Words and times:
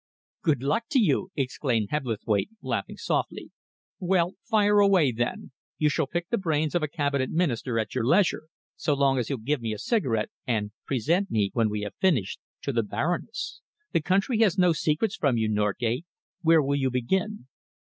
"Good 0.41 0.63
luck 0.63 0.85
to 0.93 0.99
you!" 0.99 1.29
exclaimed 1.35 1.89
Hebblethwaite, 1.91 2.49
laughing 2.63 2.97
softly. 2.97 3.51
"Well, 3.99 4.33
fire 4.41 4.79
away, 4.79 5.11
then. 5.11 5.51
You 5.77 5.89
shall 5.89 6.07
pick 6.07 6.29
the 6.29 6.39
brains 6.39 6.73
of 6.73 6.81
a 6.81 6.87
Cabinet 6.87 7.29
Minister 7.29 7.77
at 7.77 7.93
your 7.93 8.03
leisure, 8.03 8.47
so 8.75 8.95
long 8.95 9.19
as 9.19 9.29
you'll 9.29 9.37
give 9.37 9.61
me 9.61 9.73
a 9.73 9.77
cigarette 9.77 10.31
and 10.47 10.71
present 10.87 11.29
me, 11.29 11.51
when 11.53 11.69
we 11.69 11.81
have 11.81 11.93
finished, 12.01 12.39
to 12.63 12.73
the 12.73 12.81
Baroness. 12.81 13.61
The 13.91 14.01
country 14.01 14.39
has 14.39 14.57
no 14.57 14.73
secrets 14.73 15.15
from 15.15 15.37
you, 15.37 15.47
Norgate. 15.47 16.07
Where 16.41 16.63
will 16.63 16.77
you 16.77 16.89
begin?" 16.89 17.45